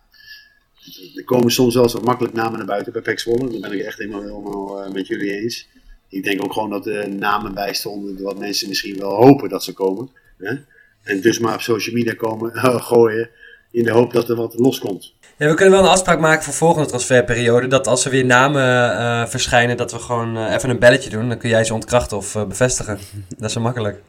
[1.17, 3.51] er komen soms wel wat makkelijk namen naar buiten bij Pek Zwolle.
[3.51, 5.69] Daar ben ik echt helemaal, helemaal met jullie eens.
[6.09, 9.65] Ik denk ook gewoon dat er namen bij stonden, wat mensen misschien wel hopen dat
[9.65, 10.11] ze komen.
[10.39, 10.55] Hè?
[11.03, 13.31] En dus maar op social media komen uh, gooien.
[13.71, 15.15] in de hoop dat er wat loskomt.
[15.37, 17.67] Ja, we kunnen wel een afspraak maken voor volgende transferperiode.
[17.67, 21.29] Dat als er weer namen uh, verschijnen, dat we gewoon uh, even een belletje doen.
[21.29, 22.99] Dan kun jij ze ontkrachten of uh, bevestigen.
[23.39, 24.01] Dat is wel makkelijk.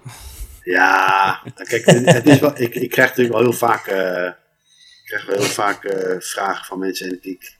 [0.63, 3.87] Ja, kijk, het is wel, ik, ik krijg natuurlijk wel heel vaak,
[5.17, 7.09] krijg wel heel vaak vragen van mensen.
[7.09, 7.57] En ik,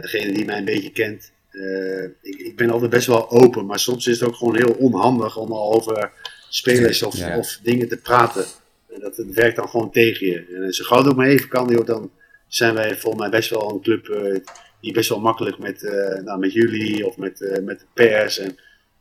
[0.00, 1.32] degene die mij een beetje kent,
[2.22, 3.66] ik, ik ben altijd best wel open.
[3.66, 6.12] Maar soms is het ook gewoon heel onhandig om al over
[6.48, 7.38] spelers of, ja.
[7.38, 8.44] of dingen te praten.
[8.94, 10.60] En dat het werkt dan gewoon tegen je.
[10.64, 12.10] En zo gauw het ook maar even kan, joh, dan
[12.48, 14.38] zijn wij volgens mij best wel een club uh,
[14.80, 18.38] die best wel makkelijk met, uh, nou, met jullie of met, uh, met de pers.
[18.38, 18.58] En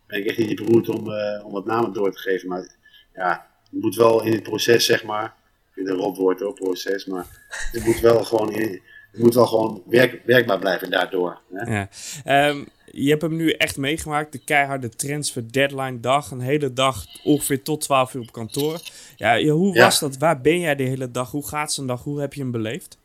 [0.08, 2.50] ben ik echt niet beroerd om, om wat namen door te geven.
[2.50, 2.68] Maar
[3.16, 5.34] ja, het moet wel in het proces, zeg maar.
[5.76, 7.06] Ik vind een rotwoord ook, proces.
[7.06, 7.26] Maar
[7.72, 8.82] het moet wel gewoon, in,
[9.12, 11.42] het moet wel gewoon werk, werkbaar blijven daardoor.
[11.52, 11.88] Hè?
[12.24, 12.50] Ja.
[12.50, 14.32] Um, je hebt hem nu echt meegemaakt.
[14.32, 16.32] De keiharde transfer deadline dag.
[16.32, 18.80] Een hele dag ongeveer tot 12 uur op kantoor.
[19.16, 20.18] Ja, hoe was dat?
[20.18, 21.32] Waar ben jij de hele dag?
[21.32, 22.04] Hoe gaat zijn dag?
[22.04, 22.98] Hoe heb je hem beleefd?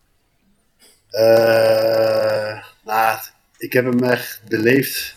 [1.11, 3.19] Uh, nou,
[3.57, 5.17] ik heb hem echt beleefd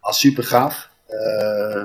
[0.00, 0.90] als super gaaf.
[1.08, 1.84] Uh,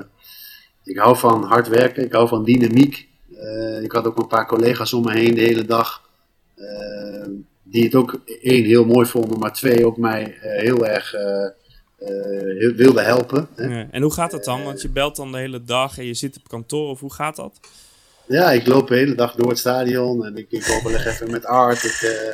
[0.84, 3.08] ik hou van hard werken, ik hou van dynamiek.
[3.42, 6.08] Uh, ik had ook een paar collega's om me heen de hele dag.
[7.62, 11.14] die het ook één heel mooi vonden, maar twee ook mij heel erg
[12.58, 13.48] heel, wilden helpen.
[13.56, 14.64] Ja, en hoe gaat dat dan?
[14.64, 17.36] Want je belt dan de hele dag en je zit op kantoor, of hoe gaat
[17.36, 17.60] dat?
[18.26, 21.44] Ja, ik loop de hele dag door het stadion en ik, ik overleg even met
[21.44, 21.84] Art.
[21.84, 22.28] Ik,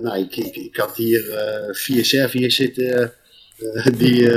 [0.00, 1.22] nou, ik, ik, ik, had hier
[1.72, 3.12] vier Serviërs zitten
[3.98, 4.30] die,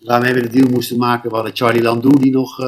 [0.00, 1.28] waarmee we de deal moesten maken.
[1.30, 2.58] We hadden Charlie Landou die nog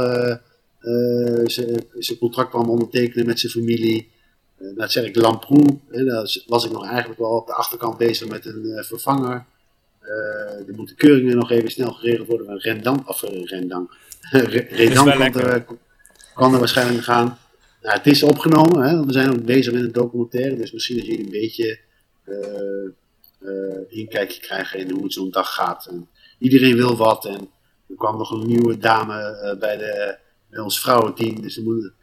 [1.94, 4.10] zijn contract kwam ondertekenen met zijn familie.
[4.58, 5.78] Uh, dat zeg ik Lamproe.
[5.90, 9.44] Daar was ik nog eigenlijk wel op de achterkant bezig met een vervanger.
[10.66, 12.46] er moeten keuringen nog even snel geregeld worden.
[12.46, 13.90] Van Rendang, of Rendang.
[14.70, 15.66] Redang kan er,
[16.34, 17.38] kan er waarschijnlijk gaan.
[17.82, 21.06] Nou, het is opgenomen, hè, we zijn ook bezig met een documentaire, dus misschien dat
[21.06, 21.78] jullie een beetje
[22.26, 22.90] uh,
[23.40, 25.86] uh, inkijkje krijgen in hoe het zo'n dag gaat.
[25.86, 27.50] En iedereen wil wat en
[27.88, 30.18] er kwam nog een nieuwe dame uh, bij, de,
[30.52, 31.94] bij ons vrouwenteam, dus moeten,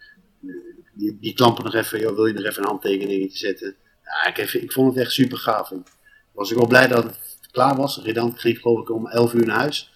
[0.93, 3.75] die, die klampen nog even, joh, wil je nog even een handtekening zetten?
[4.03, 5.71] Ja, ik, even, ik vond het echt super gaaf.
[5.71, 5.83] En
[6.31, 8.01] was ik wel blij dat het klaar was.
[8.03, 9.93] Redant ging geloof ik om 11 uur naar huis.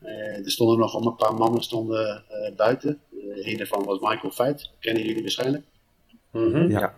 [0.00, 2.24] er stonden nog een paar mannen stonden,
[2.56, 3.00] buiten.
[3.34, 5.64] een daarvan was Michael Feit, kennen jullie waarschijnlijk.
[6.30, 6.70] Mm -hmm.
[6.70, 6.94] Ja.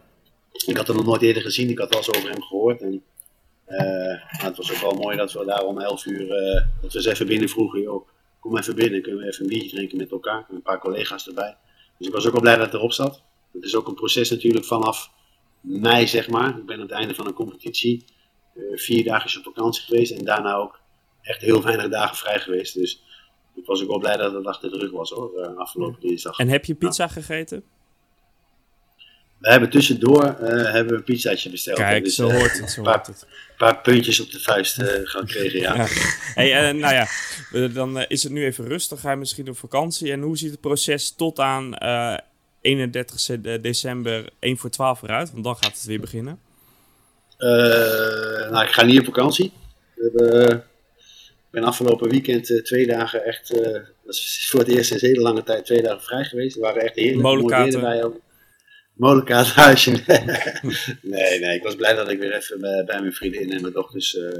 [0.66, 2.80] Ik had hem nog nooit eerder gezien, ik had wel eens over hem gehoord.
[2.80, 3.02] En,
[3.68, 6.98] uh, het was ook wel mooi dat we daar om 11 uur, uh, dat we
[6.98, 8.08] eens even binnen vroegen, joh,
[8.46, 11.26] kom even binnen, kunnen we even een biertje drinken met elkaar, met een paar collega's
[11.26, 11.56] erbij.
[11.98, 13.22] Dus ik was ook wel blij dat het erop zat.
[13.52, 15.10] Het is ook een proces natuurlijk vanaf
[15.60, 16.58] mei, zeg maar.
[16.58, 18.04] Ik ben aan het einde van een competitie
[18.54, 20.80] uh, vier dagen op vakantie geweest en daarna ook
[21.22, 22.74] echt heel weinig dagen vrij geweest.
[22.74, 23.02] Dus
[23.54, 26.38] ik was ook wel blij dat het achter de rug was hoor, afgelopen dinsdag.
[26.38, 27.64] En heb je pizza gegeten?
[29.38, 31.76] We hebben tussendoor uh, hebben we een pizzaatje besteld.
[31.76, 32.70] Kijk, dus, zo hoort het.
[32.70, 33.22] Zo paar, hoort het.
[33.22, 35.74] Een paar puntjes op de vuist uh, gaan kregen, ja.
[35.76, 35.86] ja.
[36.34, 37.08] Hey, nou ja,
[37.68, 39.00] dan is het nu even rustig.
[39.00, 40.12] Ga je misschien op vakantie.
[40.12, 41.76] En hoe ziet het proces tot aan
[42.60, 45.32] 31 december 1 voor 12 eruit?
[45.32, 46.38] Want dan gaat het weer beginnen.
[48.50, 49.52] nou, ik ga niet op vakantie.
[49.94, 50.62] ik
[51.50, 53.48] ben afgelopen weekend twee dagen echt...
[54.04, 56.54] dat is voor het eerst sinds hele lange tijd twee dagen vrij geweest.
[56.54, 57.22] We waren echt heerlijk.
[57.22, 57.80] Molenkaten.
[57.80, 58.20] Wij ook
[58.96, 59.90] molenkaarthuisje.
[61.02, 63.72] nee, nee, ik was blij dat ik weer even bij, bij mijn vriendin en mijn
[63.72, 64.30] dochters uh,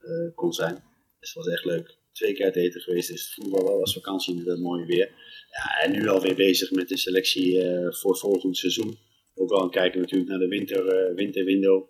[0.00, 0.74] uh, kon zijn.
[1.20, 1.96] Dus het was echt leuk.
[2.12, 5.10] Twee keer uit eten geweest, dus het voetbal wel als vakantie met dat mooie weer.
[5.50, 8.98] Ja, en nu alweer bezig met de selectie uh, voor volgend seizoen.
[9.34, 11.88] Ook aan kijken natuurlijk naar de winter, winterwindow.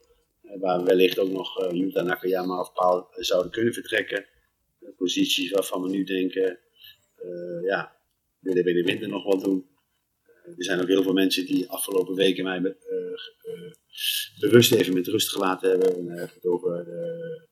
[0.60, 4.26] waar we wellicht ook nog Yuta Nakayama of Paul zouden kunnen vertrekken.
[4.96, 6.58] posities waarvan we nu denken,
[7.62, 7.96] ja,
[8.40, 9.73] willen we de winter nog wat doen
[10.44, 13.72] er zijn ook heel veel mensen die afgelopen weken mij uh, uh,
[14.40, 16.08] bewust even met rust gelaten hebben.
[16.08, 17.48] Heb ik het over de,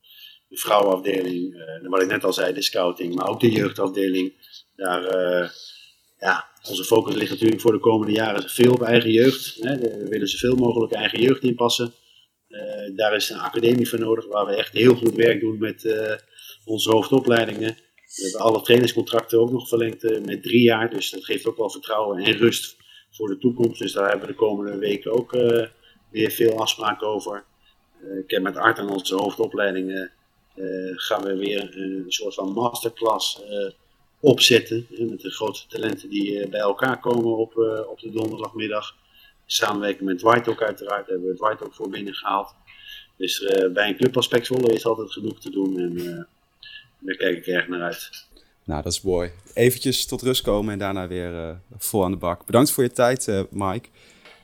[0.48, 4.32] de vrouwenafdeling, wat ik net al zei, de scouting, maar ook de jeugdafdeling.
[4.76, 5.02] Daar,
[6.18, 9.56] ja, onze focus ligt natuurlijk voor de komende jaren veel op eigen jeugd.
[9.60, 9.78] Hè.
[9.78, 11.92] We willen zoveel mogelijk eigen jeugd inpassen.
[12.96, 15.94] daar is een academie voor nodig waar we echt heel goed werk doen met
[16.64, 17.76] onze hoofdopleidingen.
[18.16, 20.90] We hebben alle trainingscontracten ook nog verlengd met drie jaar.
[20.90, 22.76] Dus dat geeft ook wel vertrouwen en rust
[23.12, 23.80] voor de toekomst.
[23.80, 25.66] Dus daar hebben we de komende weken ook uh,
[26.10, 27.44] weer veel afspraken over.
[28.02, 30.10] Uh, ik heb met Art en onze hoofdopleidingen
[30.54, 33.42] uh, gaan we weer een soort van masterclass
[34.20, 34.86] opzetten.
[34.98, 37.56] met de grote talenten die bij elkaar komen op,
[37.88, 38.96] op de donderdagmiddag.
[39.46, 42.54] Samenwerken met Dwight ook uiteraard, hebben we Dwight ook voor binnen gehaald.
[43.16, 46.26] Dus bij een club als is altijd genoeg te doen en
[46.98, 48.30] daar kijk ik erg naar uit.
[48.72, 49.30] Nou, dat is mooi.
[49.54, 52.46] Eventjes tot rust komen en daarna weer uh, vol aan de bak.
[52.46, 53.88] Bedankt voor je tijd, uh, Mike.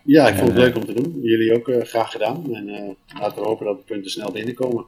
[0.03, 1.19] Ja, ik vond het leuk om te doen.
[1.23, 2.55] Jullie ook uh, graag gedaan.
[2.55, 4.85] En uh, laten we hopen dat de punten snel binnenkomen.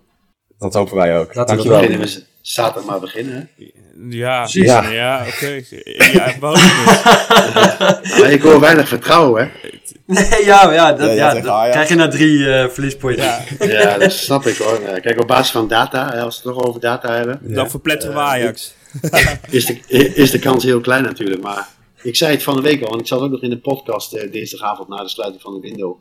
[0.58, 1.34] Dat hopen wij ook.
[1.34, 2.08] Laten we beginnen
[2.40, 3.50] zaterdag maar beginnen.
[3.56, 3.64] Hè?
[4.08, 5.62] Ja, ja, ja oké.
[5.68, 6.12] Okay.
[6.12, 6.34] Ja,
[8.20, 9.68] maar ik hoor weinig vertrouwen, hè?
[10.14, 13.24] Nee, ja, ja, dat, ja, dat krijg je na drie uh, verliespunten.
[13.24, 13.44] Ja.
[13.58, 15.00] ja, dat snap ik hoor.
[15.00, 17.40] Kijk, op basis van data, als we het toch over data hebben.
[17.42, 18.74] Dan verpletteren we Ajax.
[19.50, 19.80] is, de,
[20.14, 21.68] is de kans heel klein natuurlijk, maar
[22.02, 24.14] ik zei het van de week al, en ik zat ook nog in de podcast
[24.14, 26.00] uh, dinsdagavond na de sluiting van de window.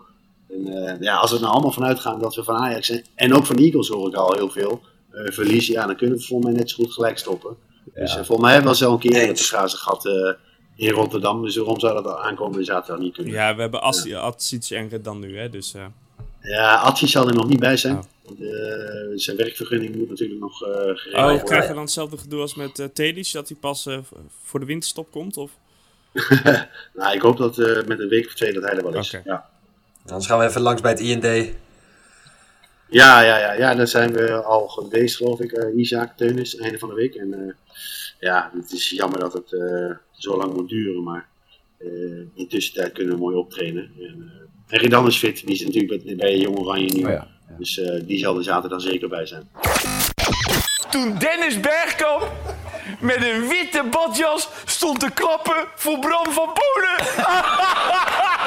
[0.49, 3.04] En, uh, ja, als we er nou allemaal vanuit gaan dat we van Ajax en,
[3.15, 6.23] en ook van Eagles hoor ik al heel veel uh, verliezen, ja, dan kunnen we
[6.23, 7.56] volgens mij net zo goed gelijk stoppen.
[7.95, 8.02] Ja.
[8.02, 10.06] Dus volgens mij hebben we al een keer het schaarse gehad
[10.75, 13.34] in Rotterdam, dus waarom zou dat aankomende zaterdag niet kunnen?
[13.34, 14.78] Ja, we hebben Atsic ja.
[14.78, 15.75] en dan nu, hè, dus...
[16.41, 17.95] Ja, Atsic zal er nog niet bij zijn.
[17.95, 18.04] Oh.
[19.15, 21.36] zijn werkvergunning moet natuurlijk nog geregeld worden.
[21.36, 23.88] Oh, krijg je dan hetzelfde gedoe als met uh, Tedis, dat hij pas
[24.43, 25.38] voor de winterstop komt?
[25.38, 25.52] Of?
[26.93, 29.08] nou, ik hoop dat uh, met een week of twee dat hij er wel is.
[29.08, 29.21] Okay.
[29.25, 29.49] Ja.
[30.06, 31.23] Dan gaan we even langs bij het IND.
[32.88, 35.52] Ja, ja, ja, ja, daar zijn we al geweest, geloof ik.
[35.52, 37.15] Uh, Isaac, Teunis, einde van de week.
[37.15, 37.54] En uh,
[38.19, 39.49] ja, het is jammer dat het
[40.12, 41.28] zo lang moet duren, maar
[42.34, 43.91] in tussentijd kunnen we mooi optrainen.
[43.99, 44.32] En,
[44.69, 47.03] en Redan is fit, die is natuurlijk bij, bij Jong Oranje nu.
[47.03, 47.27] Oh ja, ja.
[47.58, 49.49] Dus die zal er zaterdag zeker bij zijn.
[50.89, 52.32] Toen Dennis Bergkamp
[52.99, 56.97] met een witte badjas stond te klappen voor Bram van Polen.